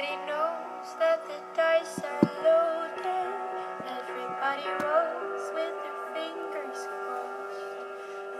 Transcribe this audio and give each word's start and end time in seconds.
Everybody 0.00 0.26
knows 0.32 0.88
that 0.98 1.20
the 1.28 1.36
dice 1.54 2.00
are 2.00 2.24
loaded. 2.40 3.28
Everybody 4.00 4.64
rolls 4.80 5.44
with 5.52 5.74
their 5.84 6.00
fingers 6.16 6.80
crossed. 6.88 7.60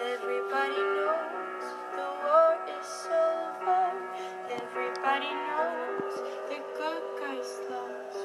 Everybody 0.00 0.80
knows 0.96 1.64
the 1.96 2.08
war 2.25 2.57
is 2.80 2.93
over. 3.12 3.93
Everybody 4.48 5.32
knows 5.48 6.14
the 6.48 6.58
good 6.80 7.04
guys 7.20 7.52
lost. 7.68 8.24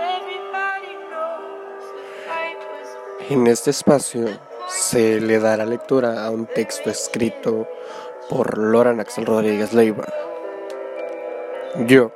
Everybody 0.00 0.94
knows 1.12 1.84
the 1.92 2.04
fight 2.24 2.60
was. 2.72 2.88
En 3.28 3.46
este 3.48 3.70
espacio 3.70 4.28
se 4.66 5.20
le 5.20 5.38
dará 5.40 5.66
lectura 5.66 6.24
a 6.24 6.30
un 6.30 6.46
texto 6.46 6.88
escrito 6.88 7.68
por 8.30 8.56
Loran 8.56 8.98
Axel 9.00 9.26
Rodríguez 9.26 9.74
Leiva. 9.74 10.06
Yo 11.86 12.12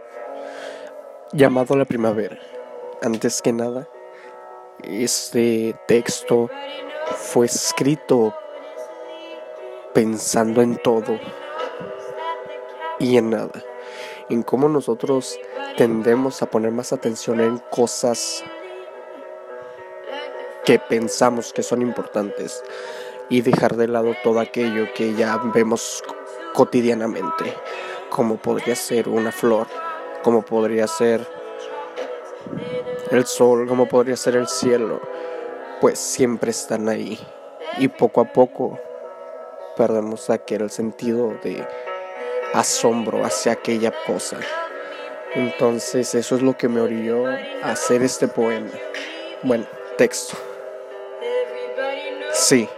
llamado 1.32 1.76
La 1.76 1.84
Primavera. 1.84 2.38
Antes 3.02 3.40
que 3.40 3.52
nada, 3.52 3.88
este 4.82 5.76
texto 5.86 6.50
fue 7.16 7.46
escrito 7.46 8.34
pensando 9.94 10.60
en 10.60 10.76
todo 10.76 11.18
y 12.98 13.16
en 13.16 13.30
nada. 13.30 13.62
En 14.28 14.42
cómo 14.42 14.68
nosotros 14.68 15.38
tendemos 15.76 16.42
a 16.42 16.50
poner 16.50 16.72
más 16.72 16.92
atención 16.92 17.40
en 17.40 17.58
cosas 17.70 18.42
que 20.64 20.78
pensamos 20.78 21.52
que 21.52 21.62
son 21.62 21.80
importantes 21.80 22.62
y 23.28 23.42
dejar 23.42 23.76
de 23.76 23.86
lado 23.86 24.14
todo 24.24 24.40
aquello 24.40 24.92
que 24.94 25.14
ya 25.14 25.36
vemos 25.54 26.02
cotidianamente, 26.54 27.54
como 28.10 28.36
podría 28.36 28.74
ser 28.74 29.08
una 29.08 29.30
flor, 29.30 29.68
como 30.22 30.42
podría 30.42 30.86
ser 30.86 31.26
el 33.10 33.26
sol, 33.26 33.66
como 33.66 33.88
podría 33.88 34.16
ser 34.16 34.36
el 34.36 34.48
cielo, 34.48 35.00
pues 35.80 35.98
siempre 35.98 36.50
están 36.50 36.88
ahí 36.88 37.18
y 37.78 37.88
poco 37.88 38.20
a 38.20 38.24
poco 38.24 38.78
perdemos 39.76 40.30
aquel 40.30 40.70
sentido 40.70 41.34
de 41.42 41.66
asombro 42.54 43.24
hacia 43.24 43.52
aquella 43.52 43.92
cosa. 44.06 44.38
Entonces 45.34 46.14
eso 46.14 46.36
es 46.36 46.42
lo 46.42 46.56
que 46.56 46.68
me 46.68 46.80
orilló 46.80 47.26
a 47.26 47.72
hacer 47.72 48.02
este 48.02 48.28
poema. 48.28 48.70
Bueno, 49.42 49.64
texto. 49.96 50.36
Sí, 52.32 52.68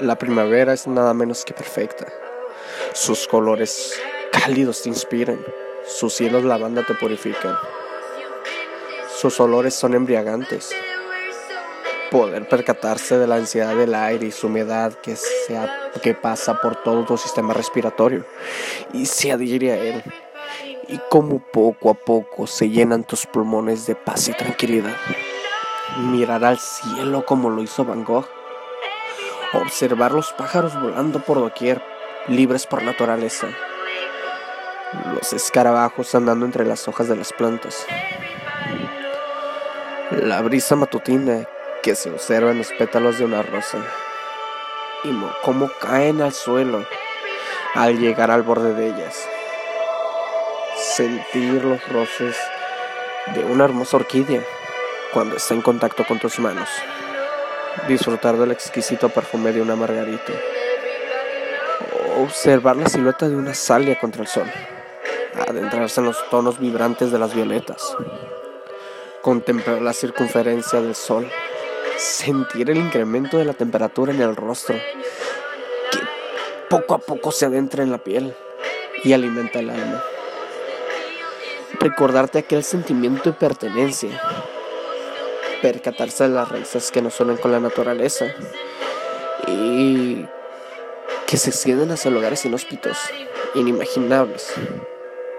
la 0.00 0.16
primavera 0.16 0.72
es 0.72 0.86
nada 0.86 1.14
menos 1.14 1.44
que 1.44 1.54
perfecta. 1.54 2.06
Sus 2.92 3.26
colores 3.26 4.00
cálidos 4.32 4.82
te 4.82 4.88
inspiran, 4.88 5.38
sus 5.86 6.14
cielos 6.14 6.44
lavanda 6.44 6.84
te 6.84 6.94
purifican. 6.94 7.56
Sus 9.16 9.38
olores 9.40 9.74
son 9.74 9.94
embriagantes. 9.94 10.74
Poder 12.10 12.48
percatarse 12.48 13.18
de 13.18 13.26
la 13.26 13.36
ansiedad 13.36 13.74
del 13.74 13.94
aire 13.94 14.26
y 14.26 14.32
su 14.32 14.48
humedad 14.48 14.92
que, 14.94 15.16
sea, 15.16 15.90
que 16.02 16.14
pasa 16.14 16.60
por 16.60 16.76
todo 16.82 17.04
tu 17.04 17.16
sistema 17.16 17.54
respiratorio 17.54 18.24
y 18.92 19.06
se 19.06 19.32
adhiere 19.32 19.72
a 19.72 19.76
él. 19.76 20.02
Y 20.88 20.98
como 21.08 21.38
poco 21.38 21.90
a 21.90 21.94
poco 21.94 22.46
se 22.46 22.68
llenan 22.68 23.04
tus 23.04 23.26
pulmones 23.26 23.86
de 23.86 23.94
paz 23.94 24.28
y 24.28 24.32
tranquilidad. 24.32 24.96
Mirar 25.98 26.44
al 26.44 26.58
cielo 26.58 27.24
como 27.24 27.50
lo 27.50 27.62
hizo 27.62 27.84
Van 27.84 28.04
Gogh. 28.04 28.26
Observar 29.54 30.12
los 30.12 30.32
pájaros 30.32 30.80
volando 30.80 31.20
por 31.20 31.38
doquier, 31.38 31.82
libres 32.28 32.66
por 32.66 32.82
naturaleza. 32.82 33.48
Los 35.14 35.32
escarabajos 35.32 36.14
andando 36.14 36.44
entre 36.44 36.64
las 36.64 36.86
hojas 36.86 37.08
de 37.08 37.16
las 37.16 37.32
plantas. 37.32 37.86
La 40.10 40.40
brisa 40.42 40.76
matutina 40.76 41.46
que 41.82 41.94
se 41.94 42.10
observa 42.10 42.50
en 42.50 42.58
los 42.58 42.68
pétalos 42.72 43.18
de 43.18 43.24
una 43.24 43.42
rosa. 43.42 43.78
Y 45.04 45.08
mo- 45.08 45.32
cómo 45.42 45.70
caen 45.80 46.20
al 46.20 46.32
suelo 46.32 46.86
al 47.74 47.98
llegar 47.98 48.30
al 48.30 48.42
borde 48.42 48.74
de 48.74 48.88
ellas. 48.88 49.26
Sentir 50.76 51.64
los 51.64 51.86
roces 51.88 52.36
de 53.34 53.44
una 53.44 53.64
hermosa 53.64 53.96
orquídea 53.96 54.42
cuando 55.12 55.36
está 55.36 55.54
en 55.54 55.62
contacto 55.62 56.04
con 56.06 56.18
tus 56.18 56.38
manos. 56.38 56.68
Disfrutar 57.88 58.36
del 58.36 58.52
exquisito 58.52 59.08
perfume 59.08 59.52
de 59.52 59.62
una 59.62 59.74
margarita. 59.74 60.32
Observar 62.18 62.76
la 62.76 62.88
silueta 62.88 63.26
de 63.28 63.36
una 63.36 63.54
salia 63.54 63.98
contra 63.98 64.20
el 64.22 64.28
sol. 64.28 64.50
Adentrarse 65.48 66.00
en 66.00 66.06
los 66.06 66.28
tonos 66.30 66.58
vibrantes 66.58 67.10
de 67.10 67.18
las 67.18 67.34
violetas. 67.34 67.96
Contemplar 69.22 69.82
la 69.82 69.92
circunferencia 69.92 70.80
del 70.80 70.94
sol. 70.94 71.30
Sentir 71.96 72.70
el 72.70 72.78
incremento 72.78 73.38
de 73.38 73.44
la 73.44 73.54
temperatura 73.54 74.12
en 74.12 74.20
el 74.20 74.36
rostro. 74.36 74.76
Que 75.90 75.98
poco 76.68 76.94
a 76.94 76.98
poco 76.98 77.32
se 77.32 77.46
adentra 77.46 77.82
en 77.82 77.90
la 77.90 77.98
piel 77.98 78.34
y 79.04 79.12
alimenta 79.12 79.58
el 79.60 79.70
alma. 79.70 80.02
Recordarte 81.80 82.38
aquel 82.38 82.64
sentimiento 82.64 83.30
de 83.30 83.36
pertenencia 83.36 84.20
percatarse 85.62 86.24
de 86.24 86.30
las 86.30 86.48
raíces 86.48 86.90
que 86.90 87.00
nos 87.00 87.18
unen 87.20 87.36
con 87.36 87.52
la 87.52 87.60
naturaleza 87.60 88.26
y 89.46 90.26
que 91.26 91.36
se 91.36 91.50
extienden 91.50 91.92
hacia 91.92 92.10
lugares 92.10 92.44
inhóspitos, 92.44 92.98
inimaginables 93.54 94.52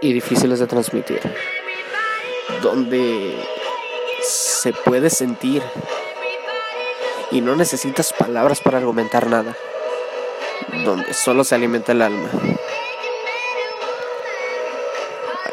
y 0.01 0.13
difíciles 0.13 0.59
de 0.59 0.67
transmitir, 0.67 1.21
donde 2.61 3.35
se 4.21 4.73
puede 4.73 5.09
sentir 5.09 5.61
y 7.31 7.41
no 7.41 7.55
necesitas 7.55 8.13
palabras 8.13 8.61
para 8.61 8.77
argumentar 8.77 9.27
nada, 9.27 9.55
donde 10.85 11.13
solo 11.13 11.43
se 11.43 11.55
alimenta 11.55 11.91
el 11.91 12.01
alma. 12.01 12.29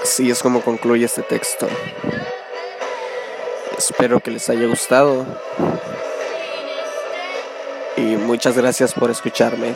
Así 0.03 0.31
es 0.31 0.43
como 0.43 0.61
concluye 0.63 1.07
este 1.07 1.23
texto. 1.23 1.69
Espero 3.77 4.21
que 4.21 4.31
les 4.31 4.49
haya 4.51 4.67
gustado. 4.67 5.25
Y 7.97 8.17
muchas 8.17 8.57
gracias 8.57 8.93
por 8.95 9.11
escucharme. 9.11 9.75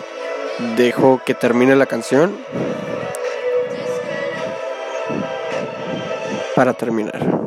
Dejo 0.77 1.21
que 1.25 1.35
termine 1.35 1.77
la 1.77 1.87
canción 1.87 2.37
para 6.55 6.73
terminar. 6.73 7.44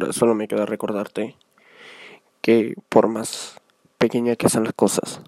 Ahora 0.00 0.14
solo 0.14 0.34
me 0.34 0.48
queda 0.48 0.64
recordarte 0.64 1.36
que 2.40 2.74
por 2.88 3.08
más 3.08 3.60
pequeña 3.98 4.34
que 4.34 4.48
sean 4.48 4.64
las 4.64 4.72
cosas, 4.72 5.20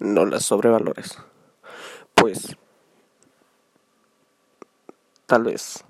no 0.00 0.26
las 0.26 0.44
sobrevalores. 0.44 1.18
Pues 2.16 2.56
tal 5.26 5.44
vez 5.44 5.84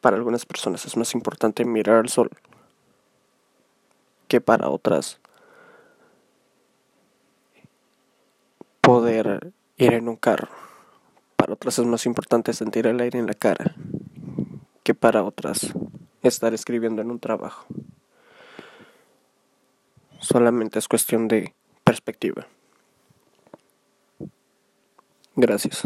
para 0.00 0.16
algunas 0.16 0.44
personas 0.44 0.86
es 0.86 0.96
más 0.96 1.14
importante 1.14 1.64
mirar 1.64 1.98
al 1.98 2.08
sol 2.08 2.30
que 4.26 4.40
para 4.40 4.68
otras 4.68 5.20
poder 8.80 9.52
ir 9.76 9.94
en 9.94 10.08
un 10.08 10.16
carro. 10.16 10.48
Para 11.36 11.52
otras 11.52 11.78
es 11.78 11.86
más 11.86 12.06
importante 12.06 12.52
sentir 12.52 12.88
el 12.88 12.98
aire 12.98 13.20
en 13.20 13.28
la 13.28 13.34
cara 13.34 13.76
que 14.82 14.94
para 14.94 15.22
otras 15.22 15.72
estar 16.28 16.54
escribiendo 16.54 17.02
en 17.02 17.10
un 17.10 17.20
trabajo. 17.20 17.66
Solamente 20.20 20.78
es 20.78 20.88
cuestión 20.88 21.28
de 21.28 21.54
perspectiva. 21.84 22.46
Gracias. 25.36 25.82